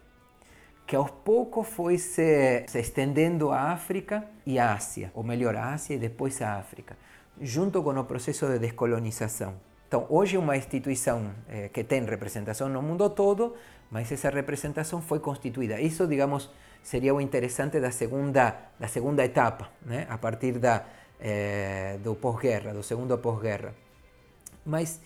que 0.86 0.96
aos 0.96 1.10
poucos 1.10 1.68
foi 1.68 1.98
se, 1.98 2.64
se 2.66 2.80
estendendo 2.80 3.52
a 3.52 3.72
África 3.72 4.24
e 4.46 4.58
a 4.58 4.72
Ásia, 4.72 5.12
ou 5.12 5.22
melhor, 5.22 5.54
a 5.54 5.74
Ásia 5.74 5.96
e 5.96 5.98
depois 5.98 6.40
a 6.40 6.56
África, 6.56 6.96
junto 7.38 7.82
com 7.82 7.92
o 7.92 8.04
processo 8.04 8.48
de 8.48 8.58
descolonização. 8.58 9.60
Então, 9.86 10.06
hoje 10.08 10.36
é 10.36 10.38
uma 10.38 10.56
instituição 10.56 11.30
eh, 11.46 11.68
que 11.68 11.84
tem 11.84 12.02
representação 12.06 12.70
no 12.70 12.80
mundo 12.80 13.10
todo, 13.10 13.54
mas 13.90 14.10
essa 14.10 14.30
representação 14.30 15.02
foi 15.02 15.20
constituída. 15.20 15.78
Isso, 15.78 16.06
digamos, 16.06 16.50
seria 16.82 17.14
o 17.14 17.20
interessante 17.20 17.78
da 17.80 17.90
segunda, 17.90 18.56
da 18.80 18.88
segunda 18.88 19.22
etapa, 19.22 19.68
né? 19.84 20.06
a 20.08 20.16
partir 20.16 20.52
da, 20.52 20.86
eh, 21.20 21.98
do 22.02 22.14
pós-guerra, 22.14 22.72
do 22.72 22.82
segundo 22.82 23.18
pós-guerra. 23.18 23.74
Mas 24.64 25.00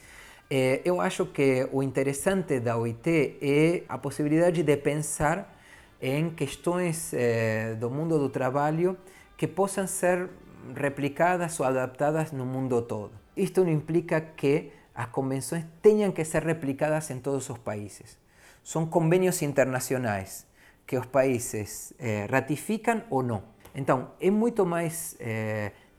eh, 0.55 0.83
eu 0.85 1.01
acho 1.01 1.25
que 1.33 1.67
o 1.73 1.83
interessante 1.83 2.61
da 2.61 2.77
OIT 2.77 3.39
é 3.41 3.85
a 3.89 3.97
possibilidade 3.97 4.63
de 4.63 4.77
pensar 4.77 5.59
em 5.99 6.29
questões 6.29 7.15
eh, 7.15 7.75
do 7.81 7.89
mundo 7.89 8.19
do 8.19 8.29
trabalho 8.29 8.99
que 9.35 9.49
possam 9.49 9.87
ser 9.87 10.29
replicadas 10.77 11.59
ou 11.59 11.65
adaptadas 11.65 12.33
no 12.33 12.45
mundo 12.45 12.83
todo. 12.83 13.13
Isto 13.35 13.65
não 13.65 13.73
implica 13.73 14.21
que 14.21 14.71
as 14.95 15.07
convenções 15.07 15.65
tenham 15.81 16.13
que 16.13 16.23
ser 16.23 16.43
replicadas 16.43 17.11
em 17.11 17.19
todos 17.19 17.49
os 17.49 17.57
países. 17.57 18.19
São 18.63 18.85
convênios 18.85 19.41
internacionais 19.41 20.47
que 20.87 20.99
os 20.99 21.07
países 21.07 21.95
eh, 21.99 22.27
ratificam 22.31 23.05
ou 23.09 23.23
não. 23.23 23.43
Então, 23.75 24.11
é 24.21 24.31
muito 24.31 24.67
mais 24.67 25.17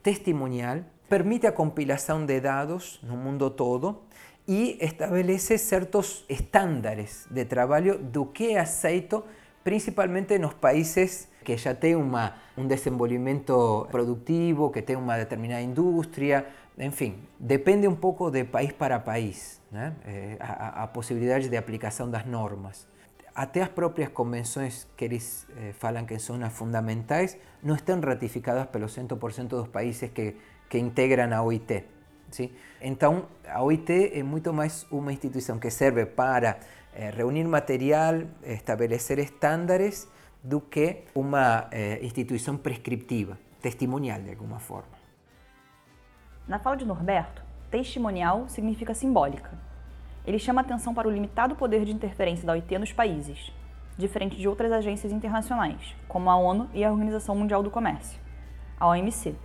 testemunhal, 0.04 0.82
permite 1.10 1.48
a 1.48 1.52
compilação 1.52 2.24
de 2.24 2.40
dados 2.40 3.00
no 3.02 3.18
mundo 3.18 3.50
todo 3.50 4.04
e 4.48 4.78
estabelece 4.82 5.58
certos 5.58 6.26
estándares 6.28 7.28
de 7.30 7.46
trabalho 7.46 7.98
do 7.98 8.26
que 8.28 8.58
aceito 8.58 9.24
principalmente 9.64 10.38
nos 10.38 10.54
países 10.56 11.30
que 11.44 11.58
já 11.58 11.74
têm 11.74 11.96
uma, 11.96 12.36
um 12.58 12.68
desenvolvimento 12.68 13.88
produtivo, 13.92 14.70
que 14.70 14.82
têm 14.82 14.96
uma 14.96 15.18
determinada 15.18 15.62
indústria, 15.62 16.46
enfim, 16.78 17.28
depende 17.40 17.88
um 17.88 17.96
pouco 17.96 18.30
de 18.30 18.44
país 18.46 18.72
para 18.74 19.00
país, 19.00 19.62
né? 19.72 19.94
Eh, 20.06 20.38
a, 20.40 20.84
a, 20.84 20.88
possibilidade 20.88 21.50
de 21.50 21.58
aplicação 21.58 22.10
das 22.10 22.26
normas. 22.26 22.88
Até 23.36 23.62
as 23.62 23.70
próprias 23.70 24.10
convenções 24.10 24.88
que 24.96 25.06
eles 25.06 25.48
eh, 25.58 25.74
falam 25.74 26.06
que 26.06 26.18
são 26.20 26.42
as 26.44 26.54
fundamentais 26.54 27.38
não 27.62 27.76
estão 27.76 28.00
ratificadas 28.00 28.68
pelos 28.68 28.96
100% 28.96 29.48
dos 29.48 29.68
países 29.68 30.10
que, 30.12 30.36
que 30.70 30.78
integram 30.78 31.32
a 31.34 31.44
OIT. 31.44 31.84
¿Sí? 32.34 32.52
Então, 32.82 33.28
a 33.48 33.62
OIT 33.64 34.12
é 34.14 34.24
muito 34.24 34.52
mais 34.52 34.86
uma 34.92 35.14
instituição 35.14 35.60
que 35.60 35.70
serve 35.70 36.06
para 36.06 36.58
eh, 36.96 37.12
reunir 37.12 37.46
material, 37.46 38.24
estabelecer 38.44 39.20
estándares, 39.20 40.08
do 40.44 40.60
que 40.60 41.06
uma 41.16 41.70
eh, 41.72 42.00
instituição 42.04 42.58
prescriptiva, 42.58 43.38
testimonial 43.62 44.20
de 44.20 44.32
alguma 44.32 44.60
forma. 44.60 44.92
Na 46.46 46.60
fala 46.60 46.76
de 46.76 46.86
Norberto, 46.86 47.42
testimonial 47.72 48.50
significa 48.50 48.94
simbólica. 48.94 49.52
Ele 50.26 50.38
chama 50.38 50.62
atenção 50.62 50.94
para 50.94 51.08
o 51.08 51.12
limitado 51.12 51.56
poder 51.56 51.86
de 51.86 51.94
interferência 51.94 52.46
da 52.46 52.54
OIT 52.54 52.78
nos 52.78 52.92
países, 52.92 53.54
diferente 53.98 54.36
de 54.36 54.48
outras 54.48 54.72
agências 54.72 55.14
internacionais, 55.14 55.96
como 56.08 56.30
a 56.30 56.36
ONU 56.36 56.70
e 56.74 56.84
a 56.84 56.92
Organização 56.92 57.36
Mundial 57.36 57.64
do 57.64 57.72
Comércio, 57.72 58.20
a 58.78 58.88
OMC. 58.90 59.36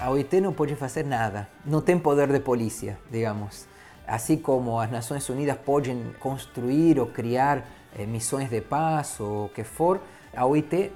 A 0.00 0.10
OIT 0.10 0.40
não 0.40 0.54
pode 0.54 0.74
fazer 0.76 1.04
nada, 1.04 1.46
não 1.64 1.82
tem 1.82 1.98
poder 1.98 2.32
de 2.32 2.40
polícia, 2.40 2.98
digamos. 3.10 3.68
assim 4.06 4.38
como 4.38 4.80
as 4.80 4.90
Nações 4.90 5.28
Unidas 5.28 5.56
podem 5.58 6.12
construir 6.18 6.98
ou 6.98 7.06
criar 7.06 7.64
eh, 7.96 8.06
de 8.06 8.60
paz 8.62 9.20
o 9.20 9.50
que 9.54 9.62
for, 9.62 10.00
a 10.34 10.44
OIT 10.46 10.90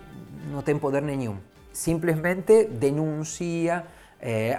não 0.50 0.62
tem 0.62 0.78
poder 0.78 1.02
nenhum. 1.02 1.36
Simplesmente 1.72 2.64
denuncia, 2.64 3.84
eh, 4.20 4.56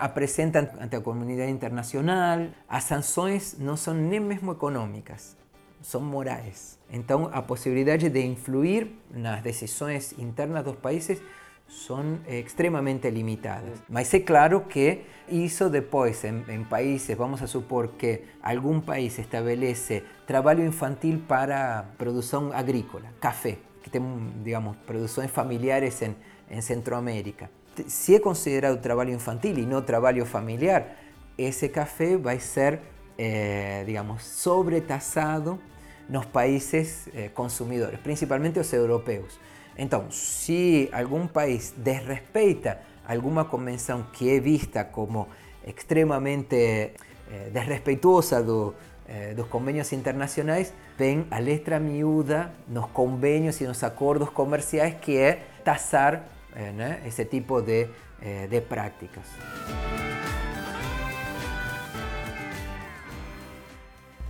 ante 0.79 0.95
a 0.95 1.01
comunidade 1.01 1.51
internacional. 1.51 2.47
As 2.69 2.83
sanções 2.83 3.57
não 3.59 3.75
são 3.75 3.93
nem 3.93 4.19
mesmo 4.19 4.51
econômicas, 4.51 5.35
são 5.81 6.01
morais. 6.01 6.77
Então, 6.89 7.29
a 7.33 7.41
possibilidade 7.41 8.09
de 8.09 8.21
influir 8.21 8.87
nas 9.09 9.41
decisões 9.41 10.13
internas 10.17 10.63
dos 10.63 10.75
países 10.75 11.19
são 11.67 12.19
extremamente 12.27 13.09
limitadas. 13.09 13.79
Mas 13.89 14.13
é 14.13 14.19
claro 14.19 14.61
que 14.61 15.01
isso 15.27 15.69
depois, 15.69 16.23
em, 16.23 16.43
em, 16.47 16.63
países, 16.63 17.15
vamos 17.17 17.41
a 17.41 17.47
supor 17.47 17.89
que 17.97 18.21
algum 18.41 18.79
país 18.79 19.17
estabelece 19.17 20.03
trabalho 20.27 20.63
infantil 20.65 21.21
para 21.27 21.85
produção 21.97 22.51
agrícola, 22.53 23.05
café, 23.19 23.57
que 23.81 23.89
tem, 23.89 24.01
digamos, 24.43 24.77
produções 24.85 25.31
familiares 25.31 26.01
em, 26.01 26.15
em 26.49 26.61
Centroamérica. 26.61 27.49
Se 27.87 28.15
é 28.15 28.19
considerado 28.19 28.79
trabalho 28.79 29.11
infantil 29.11 29.57
e 29.57 29.65
não 29.65 29.81
trabalho 29.81 30.25
familiar, 30.25 30.95
esse 31.37 31.67
café 31.67 32.15
vai 32.15 32.39
ser, 32.39 32.79
eh, 33.17 33.83
digamos, 33.85 34.23
sobretaxado 34.23 35.59
nos 36.07 36.25
países 36.25 37.09
eh, 37.13 37.29
consumidores, 37.29 37.99
principalmente 37.99 38.59
os 38.59 38.71
europeus. 38.71 39.37
Então, 39.77 40.09
se 40.09 40.89
algum 40.91 41.27
país 41.27 41.73
desrespeita 41.75 42.79
alguma 43.07 43.45
convenção 43.45 44.03
que 44.13 44.29
é 44.29 44.39
vista 44.39 44.83
como 44.83 45.27
extremamente 45.65 46.55
eh, 46.55 47.49
desrespeituosa 47.51 48.41
do, 48.41 48.73
eh, 49.07 49.33
dos 49.35 49.47
convênios 49.47 49.91
internacionais, 49.93 50.73
vem 50.97 51.27
a 51.29 51.39
letra 51.39 51.79
miúda 51.79 52.51
nos 52.67 52.87
convênios 52.87 53.61
e 53.61 53.67
nos 53.67 53.83
acordos 53.83 54.29
comerciais 54.29 54.95
que 55.01 55.17
é 55.17 55.43
taxar 55.63 56.23
eh, 56.55 56.71
né, 56.71 57.01
esse 57.05 57.25
tipo 57.25 57.61
de, 57.61 57.87
eh, 58.21 58.47
de 58.47 58.61
práticas. 58.61 59.25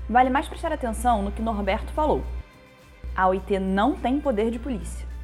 Vale 0.10 0.30
mais 0.30 0.48
prestar 0.48 0.74
atenção 0.74 1.22
no 1.22 1.32
que 1.32 1.42
Norberto 1.42 1.94
falou. 1.94 2.24
A 3.16 3.28
OIT 3.28 3.60
não 3.60 3.96
tem 3.96 4.20
poder 4.20 4.52
de 4.52 4.60
polícia. 4.60 5.15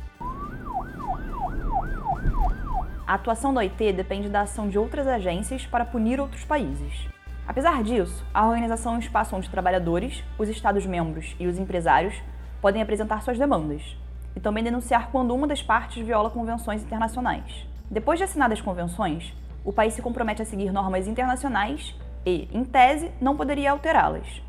A 3.12 3.16
atuação 3.16 3.54
da 3.54 3.60
OIT 3.60 3.92
depende 3.92 4.30
da 4.30 4.40
ação 4.40 4.70
de 4.70 4.80
outras 4.80 5.06
agências 5.06 5.66
para 5.66 5.84
punir 5.84 6.18
outros 6.18 6.46
países. 6.46 7.10
Apesar 7.46 7.84
disso, 7.84 8.26
a 8.34 8.48
organização 8.48 8.94
é 8.94 8.96
um 8.96 9.00
espaço 9.00 9.36
onde 9.36 9.50
trabalhadores, 9.50 10.24
os 10.40 10.48
Estados-membros 10.48 11.36
e 11.38 11.46
os 11.46 11.60
empresários 11.60 12.16
podem 12.62 12.82
apresentar 12.82 13.22
suas 13.22 13.38
demandas 13.38 13.98
e 14.34 14.40
também 14.40 14.64
denunciar 14.64 15.12
quando 15.12 15.36
uma 15.36 15.46
das 15.46 15.62
partes 15.62 16.02
viola 16.08 16.30
convenções 16.30 16.84
internacionais. 16.84 17.68
Depois 17.90 18.18
de 18.18 18.24
assinadas 18.24 18.60
as 18.60 18.64
convenções, 18.64 19.34
o 19.66 19.74
país 19.74 19.94
se 19.94 20.02
compromete 20.02 20.42
a 20.42 20.46
seguir 20.46 20.72
normas 20.72 21.06
internacionais 21.06 21.94
e, 22.26 22.48
em 22.50 22.64
tese, 22.64 23.12
não 23.20 23.36
poderia 23.36 23.72
alterá-las. 23.72 24.42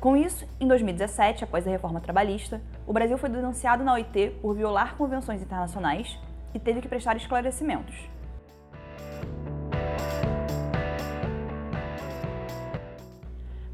Com 0.00 0.16
isso, 0.16 0.48
em 0.58 0.66
2017, 0.66 1.44
após 1.44 1.66
a 1.66 1.70
reforma 1.70 2.00
trabalhista, 2.00 2.62
o 2.86 2.94
Brasil 2.94 3.18
foi 3.18 3.28
denunciado 3.28 3.84
na 3.84 3.92
OIT 3.92 4.38
por 4.40 4.54
violar 4.54 4.96
convenções 4.96 5.42
internacionais 5.42 6.18
e 6.54 6.58
teve 6.58 6.80
que 6.80 6.88
prestar 6.88 7.16
esclarecimentos. 7.16 8.08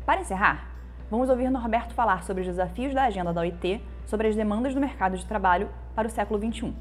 Para 0.07 0.23
encerrar, 0.23 0.71
vamos 1.09 1.29
ouvir 1.29 1.51
Norberto 1.51 1.95
falar 1.95 2.25
sobre 2.25 2.41
os 2.41 2.49
desafios 2.49 2.93
da 2.93 3.05
agenda 3.05 3.33
da 3.33 3.43
OIT 3.43 3.81
sobre 4.07 4.27
as 4.27 4.35
demandas 4.35 4.75
do 4.75 4.81
mercado 4.81 5.17
de 5.17 5.25
trabalho 5.25 5.69
para 5.95 6.09
o 6.09 6.11
século 6.11 6.41
XXI. 6.41 6.75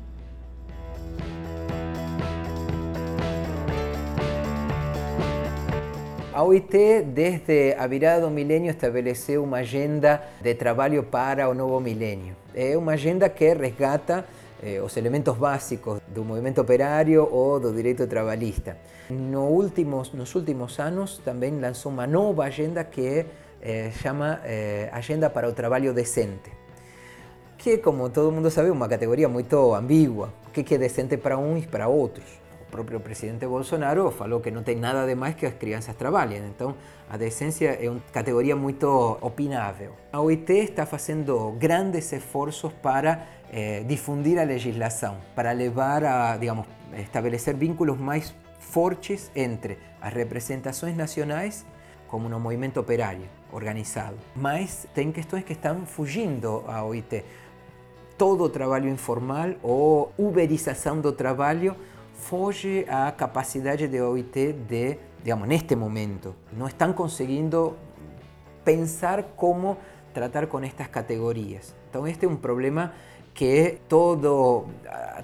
A 6.34 6.43
OIT, 6.43 7.02
desde 7.02 7.76
a 7.78 7.86
virada 7.86 8.21
do 8.21 8.32
milênio, 8.32 8.71
estabeleceu 8.71 9.43
uma 9.43 9.58
agenda 9.58 10.24
de 10.41 10.56
trabalho 10.56 11.04
para 11.04 11.50
o 11.50 11.54
novo 11.54 11.82
milênio. 11.82 12.34
É 12.56 12.78
uma 12.78 12.93
agenda 12.93 13.28
que 13.28 13.54
resgata 13.54 14.26
eh, 14.62 14.82
os 14.82 14.95
elementos 14.98 15.38
básicos 15.38 16.02
do 16.08 16.24
movimento 16.24 16.62
operário 16.62 17.28
ou 17.32 17.60
do 17.60 17.72
direito 17.72 18.08
trabalhista. 18.08 18.78
No 19.10 19.48
últimos, 19.48 20.12
nos 20.13 20.34
últimos 20.36 20.80
anos 20.80 21.17
também 21.19 21.60
lançou 21.60 21.91
uma 21.91 22.06
nova 22.06 22.43
agenda 22.45 22.84
que 22.84 23.26
eh, 23.62 23.91
chama 23.91 24.41
eh, 24.43 24.89
Agenda 24.91 25.30
para 25.30 25.48
o 25.48 25.54
Trabalho 25.54 25.93
Decente, 25.93 26.52
que, 27.58 27.78
como 27.78 28.10
todo 28.10 28.32
mundo 28.32 28.50
sabe, 28.50 28.69
é 28.69 28.72
uma 28.72 28.88
categoria 28.88 29.28
muito 29.28 29.74
ambígua. 29.74 30.34
O 30.48 30.52
que 30.52 30.76
é 30.76 30.78
decente 30.78 31.17
para 31.17 31.38
uns 31.38 31.63
e 31.63 31.67
para 31.67 31.88
outros? 31.88 32.26
O 32.69 32.71
próprio 32.71 32.99
presidente 32.99 33.47
Bolsonaro 33.47 34.12
falou 34.12 34.39
que 34.41 34.51
não 34.51 34.62
tem 34.62 34.75
nada 34.75 35.03
de 35.08 35.15
mais 35.15 35.34
que 35.34 35.43
as 35.47 35.55
crianças 35.55 35.95
trabalhem. 35.95 36.43
Então, 36.45 36.75
a 37.10 37.17
decência 37.17 37.79
é 37.82 37.89
uma 37.89 37.99
categoria 38.13 38.55
muito 38.55 39.17
opinável. 39.21 39.93
A 40.13 40.21
OIT 40.21 40.53
está 40.53 40.86
fazendo 40.86 41.55
grandes 41.58 42.13
esforços 42.13 42.71
para 42.73 43.25
eh, 43.51 43.84
difundir 43.88 44.38
a 44.38 44.43
legislação, 44.43 45.17
para 45.34 45.51
levar 45.51 46.03
a, 46.03 46.38
digamos, 46.38 46.67
estabelecer 46.99 47.55
vínculos 47.55 47.97
mais 47.97 48.36
fortes 48.60 49.32
entre 49.36 49.79
as 49.99 50.13
representações 50.13 50.95
nacionais 50.95 51.65
como 52.08 52.29
no 52.29 52.39
movimento 52.39 52.79
operário 52.79 53.25
organizado. 53.51 54.17
Mas 54.36 54.86
tem 54.93 55.12
questões 55.12 55.43
que 55.43 55.53
estão 55.53 55.88
fugindo 55.88 56.63
à 56.67 56.84
OIT. 56.84 57.25
Todo 58.15 58.43
o 58.43 58.49
trabalho 58.49 58.88
informal 58.89 59.55
ou 59.63 60.12
uberização 60.19 61.01
do 61.01 61.12
trabalho 61.12 61.75
foge 62.19 62.86
à 62.88 63.12
capacidade 63.12 63.88
da 63.88 64.08
OIT 64.08 64.53
de, 64.53 64.97
digamos, 65.23 65.47
neste 65.47 65.75
momento. 65.75 66.36
Não 66.53 66.67
estão 66.67 66.93
conseguindo 66.93 67.75
pensar 68.63 69.23
como 69.36 69.77
tratar 70.13 70.47
com 70.47 70.60
estas 70.60 70.88
categorias. 70.88 71.73
Então 71.89 72.05
este 72.05 72.25
é 72.25 72.29
um 72.29 72.36
problema 72.36 72.93
que 73.34 73.79
todo, 73.88 74.67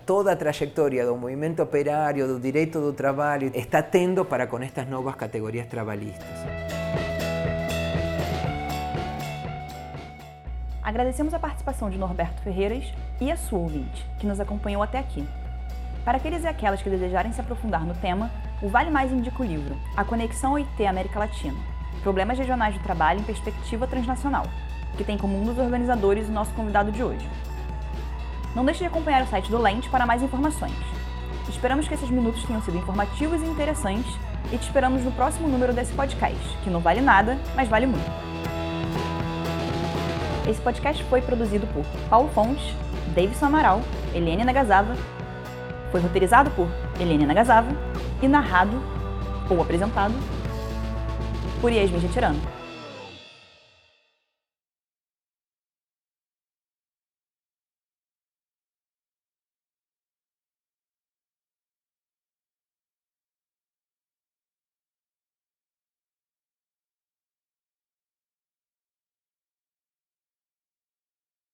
toda 0.05 0.31
a 0.31 0.35
trajetória 0.35 1.05
do 1.05 1.15
movimento 1.15 1.61
operário, 1.61 2.27
do 2.27 2.39
direito 2.39 2.79
do 2.79 2.93
trabalho, 2.93 3.51
está 3.53 3.83
tendo 3.83 4.23
para 4.23 4.47
com 4.47 4.57
estas 4.59 4.87
novas 4.87 5.15
categorias 5.15 5.67
trabalhistas. 5.67 6.25
Agradecemos 10.81 11.33
a 11.33 11.39
participação 11.39 11.89
de 11.89 11.97
Norberto 11.97 12.41
Ferreiras 12.41 12.85
e 13.19 13.31
a 13.31 13.35
sua 13.35 13.59
ouvinte, 13.59 14.05
que 14.17 14.25
nos 14.25 14.39
acompanhou 14.39 14.81
até 14.81 14.99
aqui. 14.99 15.27
Para 16.05 16.19
aqueles 16.19 16.43
e 16.43 16.47
aquelas 16.47 16.83
que 16.83 16.89
desejarem 16.89 17.33
se 17.33 17.41
aprofundar 17.41 17.83
no 17.83 17.95
tema, 17.95 18.29
o 18.61 18.69
Vale 18.69 18.91
Mais 18.91 19.11
indica 19.11 19.41
o 19.41 19.45
livro 19.45 19.75
A 19.97 20.03
Conexão 20.03 20.53
OIT 20.53 20.85
América 20.85 21.17
Latina 21.17 21.57
Problemas 22.03 22.37
Regionais 22.37 22.75
do 22.75 22.83
Trabalho 22.83 23.21
em 23.21 23.23
Perspectiva 23.23 23.87
Transnacional, 23.87 24.45
que 24.95 25.03
tem 25.03 25.17
como 25.17 25.35
um 25.35 25.43
dos 25.43 25.57
organizadores 25.57 26.29
o 26.29 26.31
nosso 26.31 26.53
convidado 26.53 26.91
de 26.91 27.03
hoje. 27.03 27.27
Não 28.55 28.63
deixe 28.63 28.81
de 28.81 28.85
acompanhar 28.85 29.23
o 29.23 29.27
site 29.27 29.49
do 29.49 29.57
Lente 29.57 29.89
para 29.89 30.05
mais 30.05 30.21
informações. 30.21 30.75
Esperamos 31.49 31.87
que 31.87 31.95
esses 31.95 32.11
minutos 32.11 32.43
tenham 32.43 32.61
sido 32.61 32.77
informativos 32.77 33.41
e 33.41 33.45
interessantes 33.45 34.15
e 34.53 34.57
te 34.59 34.67
esperamos 34.67 35.03
no 35.03 35.11
próximo 35.11 35.47
número 35.47 35.73
desse 35.73 35.93
podcast, 35.93 36.57
que 36.63 36.69
não 36.69 36.79
vale 36.79 37.01
nada, 37.01 37.39
mas 37.55 37.67
vale 37.67 37.87
muito. 37.87 38.05
Esse 40.47 40.61
podcast 40.61 41.03
foi 41.05 41.23
produzido 41.23 41.65
por 41.67 41.83
Paulo 42.07 42.29
Fontes, 42.29 42.75
Davidson 43.15 43.47
Amaral, 43.47 43.81
Helene 44.13 44.43
Nagasava, 44.43 44.95
foi 45.95 46.01
roteirizado 46.01 46.51
por 46.51 46.67
Helene 46.99 47.25
Nagasava 47.25 47.69
e 48.21 48.27
narrado 48.27 48.81
ou 49.49 49.61
apresentado 49.61 50.13
por 51.61 51.71
Yasmin 51.71 52.01
Getirano. 52.01 52.54